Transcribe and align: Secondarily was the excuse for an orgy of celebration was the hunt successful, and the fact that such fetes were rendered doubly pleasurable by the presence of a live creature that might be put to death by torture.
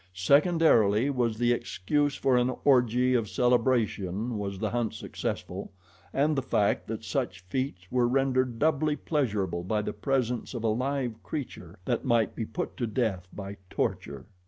Secondarily 0.15 1.11
was 1.11 1.37
the 1.37 1.53
excuse 1.53 2.15
for 2.15 2.35
an 2.35 2.51
orgy 2.65 3.13
of 3.13 3.29
celebration 3.29 4.39
was 4.39 4.57
the 4.57 4.71
hunt 4.71 4.95
successful, 4.95 5.73
and 6.11 6.35
the 6.35 6.41
fact 6.41 6.87
that 6.87 7.03
such 7.03 7.41
fetes 7.41 7.83
were 7.91 8.07
rendered 8.07 8.57
doubly 8.57 8.95
pleasurable 8.95 9.63
by 9.63 9.79
the 9.83 9.93
presence 9.93 10.55
of 10.55 10.63
a 10.63 10.69
live 10.69 11.21
creature 11.21 11.77
that 11.85 12.03
might 12.03 12.35
be 12.35 12.47
put 12.47 12.75
to 12.77 12.87
death 12.87 13.27
by 13.31 13.57
torture. 13.69 14.25